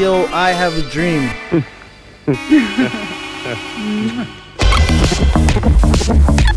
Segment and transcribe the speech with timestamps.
[0.00, 1.28] Radio I Have a Dream.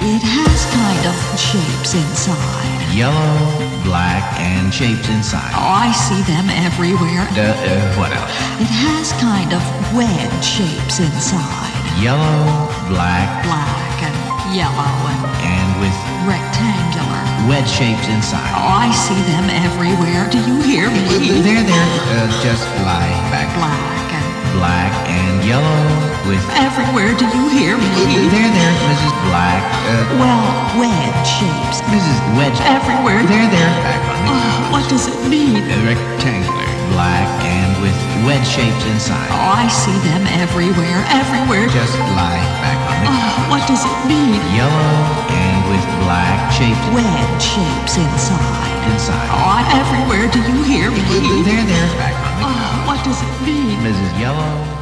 [0.00, 2.70] it has kind of shapes inside.
[2.94, 3.36] Yellow,
[3.84, 5.52] black, and shapes inside.
[5.52, 7.24] Oh, I see them everywhere.
[7.36, 8.30] And uh, what else?
[8.62, 9.62] It has kind of
[9.92, 11.72] wedge shapes inside.
[12.00, 14.16] Yellow, black, Black and
[14.56, 17.20] yellow and and with rectangular.
[17.48, 18.48] wedge shapes inside.
[18.56, 20.24] Oh, I see them everywhere.
[20.32, 21.04] Do you hear me?
[21.44, 22.28] They're there, there.
[22.28, 23.48] Uh, just lie back.
[23.60, 24.11] Black
[24.62, 25.82] Black and yellow
[26.30, 26.38] with.
[26.54, 27.10] everywhere.
[27.18, 27.90] Do you hear me?
[28.30, 29.14] There, there, Mrs.
[29.26, 29.62] Black.
[29.90, 30.42] Uh, Well,
[30.78, 31.82] wedge shapes.
[31.90, 32.18] Mrs.
[32.38, 32.54] Wedge.
[32.62, 33.26] Everywhere.
[33.26, 33.72] There, there.
[33.82, 35.58] Back on the Oh, what does it mean?
[35.66, 39.26] Uh, rectangular, black, and with wedge shapes inside.
[39.34, 41.02] Oh, I see them everywhere.
[41.10, 41.66] Everywhere.
[41.66, 44.38] Just lie back on the Oh, what does it mean?
[44.54, 44.94] yellow
[45.26, 48.70] and with black shapes Wedge shapes inside.
[48.94, 49.26] inside.
[49.34, 50.30] Oh, everywhere.
[50.30, 51.02] Do you hear me?
[51.42, 51.88] There, there.
[51.98, 52.14] Back
[52.86, 53.78] what does it mean?
[53.80, 54.20] Mrs.
[54.20, 54.81] Yellow.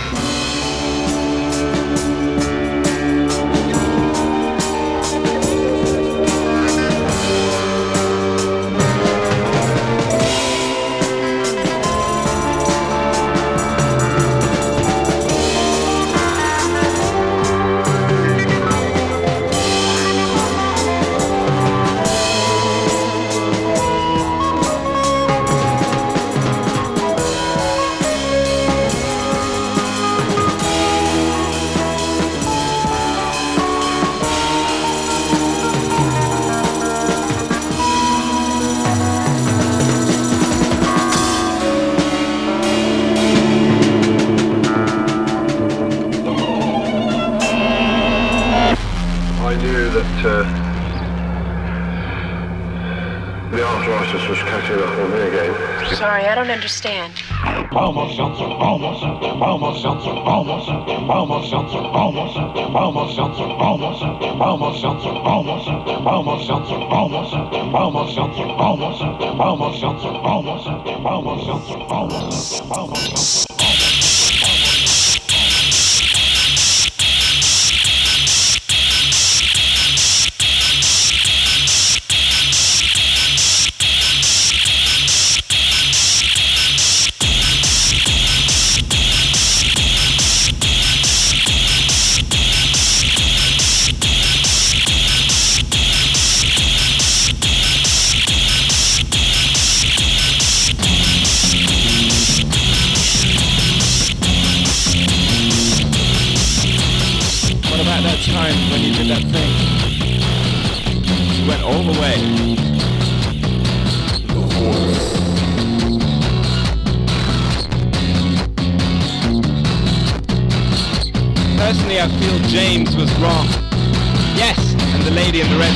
[53.51, 55.95] The arthritis was catching up on me again.
[55.97, 57.13] Sorry, I don't understand.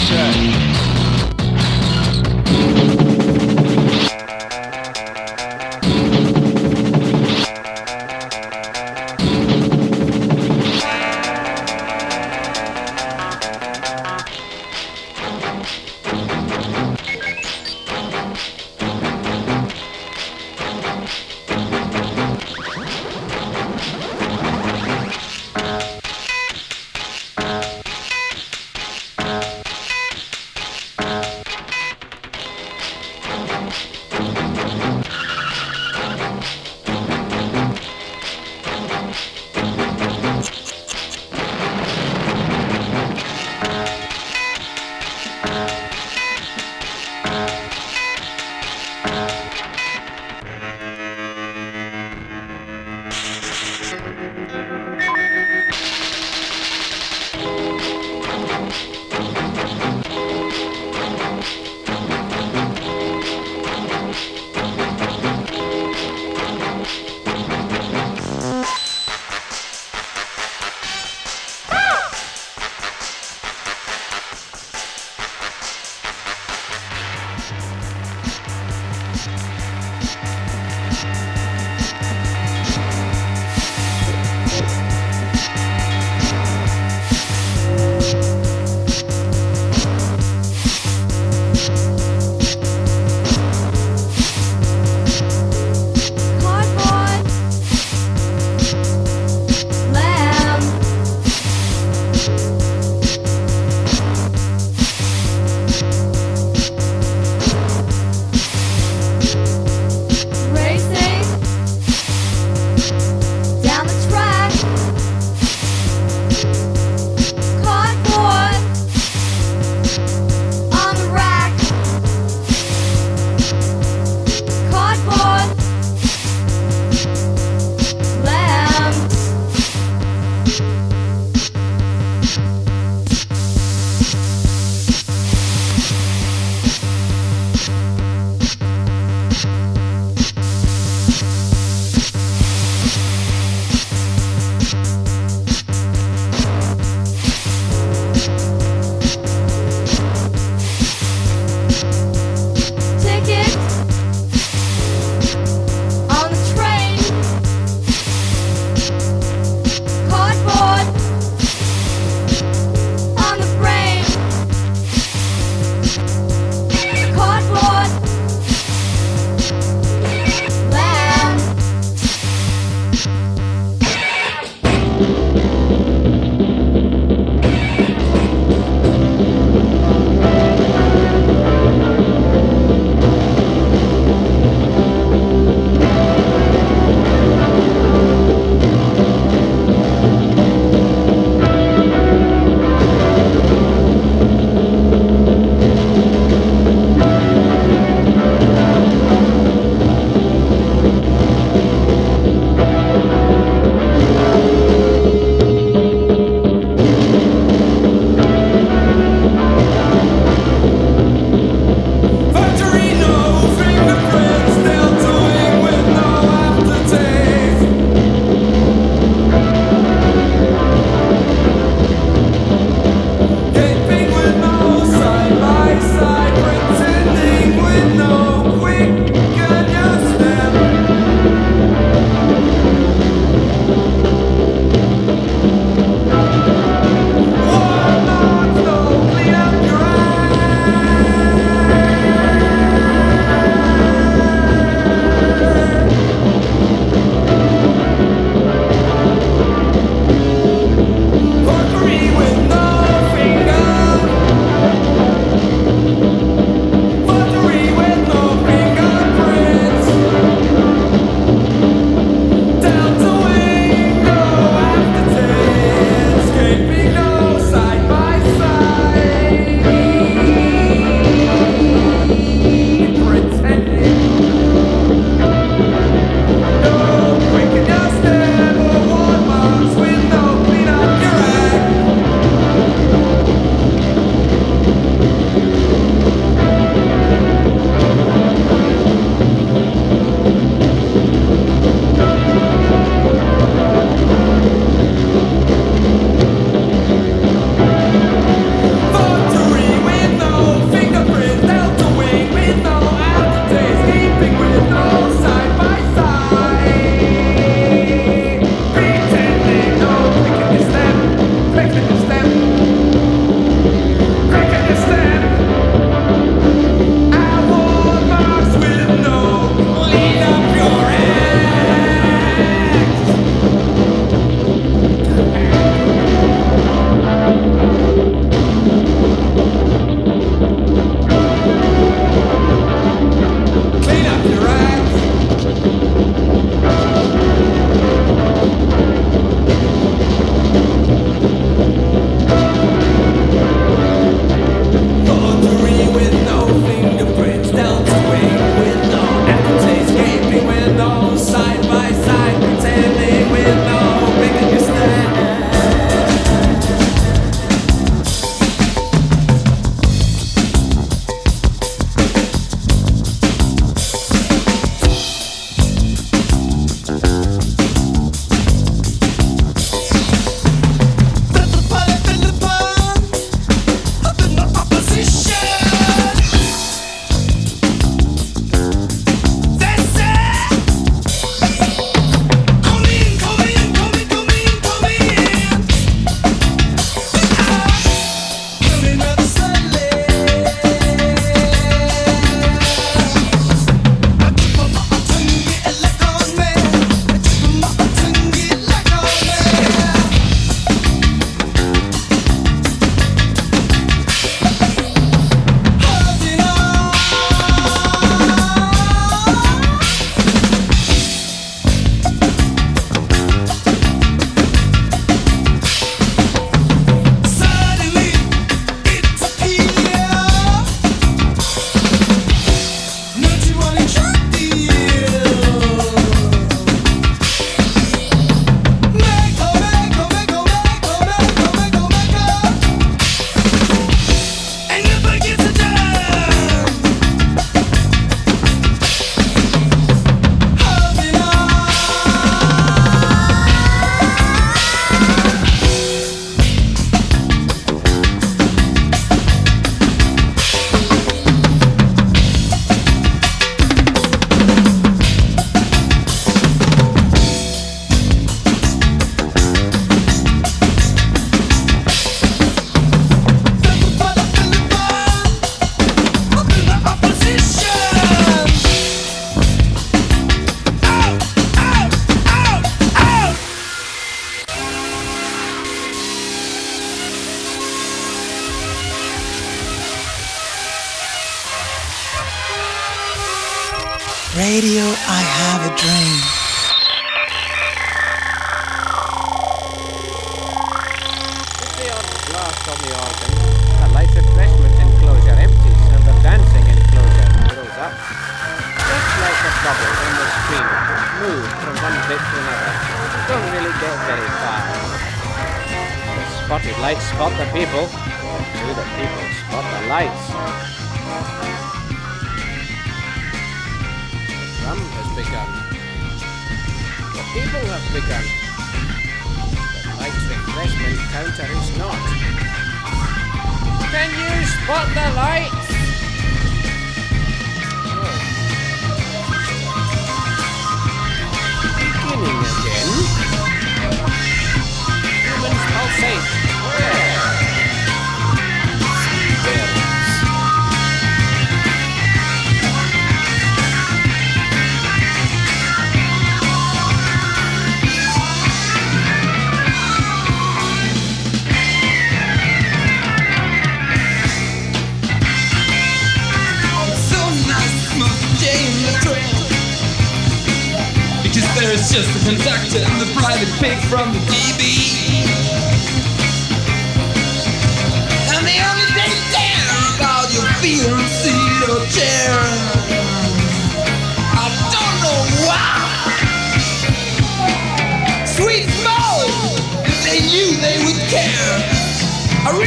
[0.04, 0.43] shut.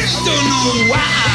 [0.10, 1.27] I don't know why.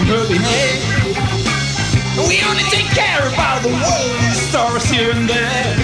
[0.00, 0.80] from early hay.
[2.28, 5.76] We only take care about the world worldly stars here and there.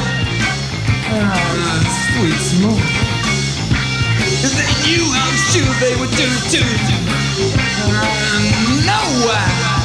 [1.09, 2.87] Ah, sweet smoke.
[4.45, 6.65] And they knew I'm sure they would do too.
[7.89, 8.13] I
[8.87, 9.76] know.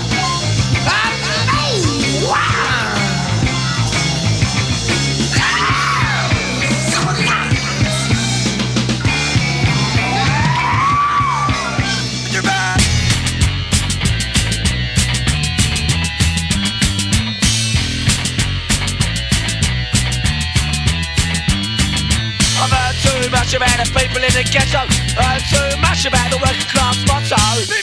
[23.52, 27.81] much about the people in the ghetto, and too much about the working class motto.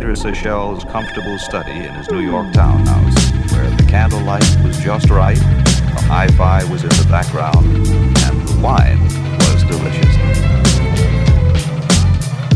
[0.00, 5.36] Peter Seychelles' comfortable study in his New York townhouse, where the candlelight was just right,
[5.36, 8.98] the hi-fi was in the background, and the wine
[9.40, 10.16] was delicious.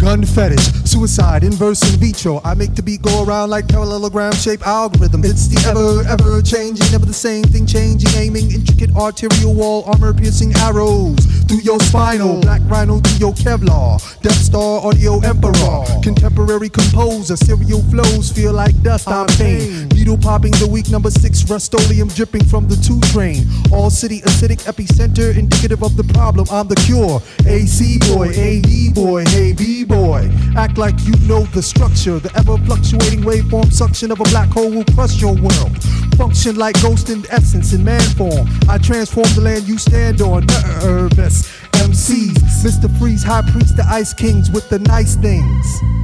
[0.01, 2.41] Gun fetish, suicide, inverse in vitro.
[2.45, 5.23] I make the beat go around like parallelogram shaped algorithm.
[5.23, 8.09] It's the ever, ever changing, never the same thing changing.
[8.17, 12.41] Aiming intricate arterial wall, armor piercing arrows through your spinal.
[12.41, 14.01] Black rhino through your Kevlar.
[14.21, 15.85] Death Star audio emperor.
[16.03, 19.09] Contemporary composer, serial flows feel like dust.
[19.09, 19.94] I'm pain.
[20.05, 23.47] Needle popping the week number six, Rust-Oleum dripping from the two train.
[23.73, 26.47] All city acidic epicenter, indicative of the problem.
[26.51, 27.23] I'm the cure.
[27.47, 30.31] AC boy, AD boy, hey B boy.
[30.59, 32.19] Act like you know the structure.
[32.19, 35.73] The ever fluctuating waveform suction of a black hole will crush your world.
[36.19, 38.47] Function like ghost in essence in man form.
[38.69, 40.45] I transform the land you stand on.
[40.85, 41.49] Nervous
[41.81, 42.93] MCs, Mr.
[42.99, 46.04] Freeze, High Priest, the Ice Kings with the nice things.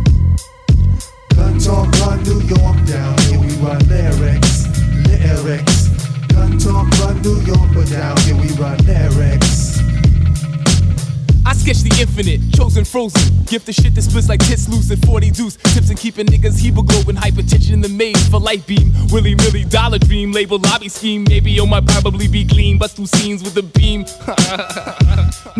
[12.01, 13.21] Infinite, chosen frozen.
[13.45, 15.57] Gift the shit that splits like tits loose and 40 deuce.
[15.57, 18.93] Tips and keeping niggas hemoglobin, hypertension in the maze for light beam.
[19.13, 21.25] Willy Milly dollar dream, label lobby scheme.
[21.29, 24.05] Maybe on my probably be gleam, bust through scenes with a beam.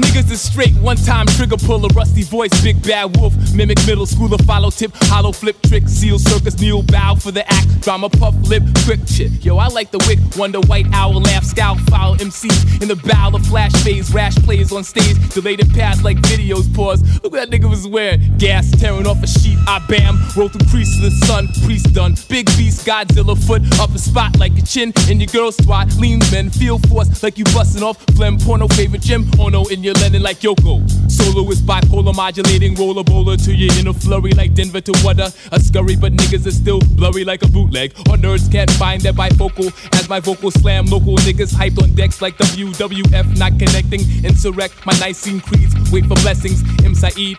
[0.01, 3.35] niggas is straight, one time trigger pull, a rusty voice, big bad wolf.
[3.55, 7.81] Mimic middle schooler, follow tip, hollow flip trick, seal circus, kneel bow for the act.
[7.83, 9.45] Drama puff lip, quick shit.
[9.45, 13.31] Yo, I like the wick, wonder white owl laugh, scowl, foul MCs in the bow
[13.35, 17.03] of flash phase, rash plays on stage, delayed it past like videos pause.
[17.23, 18.21] Look what that nigga was wearing.
[18.39, 20.19] Gas tearing off a sheet, I bam.
[20.37, 22.15] Roll through crease to the sun, priest done.
[22.29, 25.93] Big beast, Godzilla foot up a spot like a chin in your girl squad.
[25.97, 27.99] Lean men, feel force like you busting off.
[28.17, 29.29] Phlegm, porno, favorite gym.
[29.39, 30.89] Oh no, in your Lennon like Yoko.
[31.11, 35.29] Solo is bipolar modulating, roller bowler to your inner flurry like Denver to water.
[35.53, 37.93] A scurry, but niggas are still blurry like a bootleg.
[38.09, 40.87] Or nerds can't find their bifocal as my vocal slam.
[40.87, 44.01] Local niggas hyped on decks like WWF, not connecting.
[44.25, 45.75] Insurrect my Nicene creeds.
[45.91, 46.63] Wait for blessings.
[46.85, 46.95] M.
[46.95, 47.37] Saeed.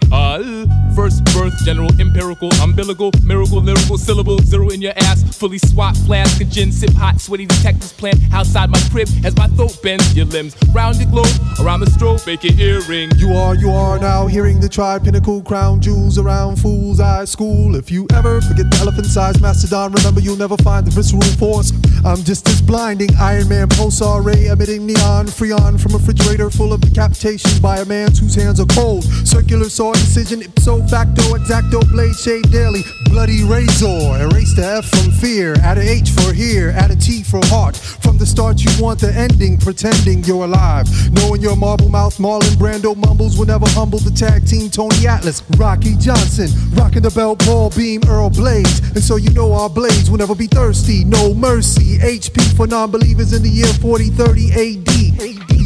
[0.96, 5.24] First birth, general, empirical, umbilical, miracle, lyrical, syllable, zero in your ass.
[5.38, 9.48] Fully swat, flask, a gin, sip hot, sweaty detectives plant outside my crib as my
[9.48, 10.15] throat bends.
[10.15, 13.10] Your limbs round the globe, around the strobe, make your earring.
[13.17, 17.76] You are, you are now hearing the tri pinnacle crown jewels around fool's eye school.
[17.76, 21.72] If you ever forget the elephant sized mastodon, remember you'll never find the visceral force.
[22.04, 26.74] I'm just as blinding Iron Man pulsar ray emitting neon freon from a refrigerator full
[26.74, 29.04] of decapitations by a man whose hands are cold.
[29.26, 32.84] Circular saw incision, ipso facto, exacto blade shave daily.
[33.06, 35.56] Bloody razor, erase the F from fear.
[35.62, 37.76] Add a H for here, add a T for heart.
[37.76, 40.88] From the start, you want the ending, pretending you're alive.
[41.12, 45.44] Knowing your marble mouth, Marlon Brando mumbles will never humble the tag team Tony Atlas,
[45.58, 48.80] Rocky Johnson, rocking the belt ball beam, Earl Blades.
[48.92, 51.98] And so you know our blades will never be thirsty, no mercy.
[52.00, 54.92] HP for non believers in the year 4030 AD.
[55.22, 55.61] cannot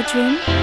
[0.00, 0.59] a Dream.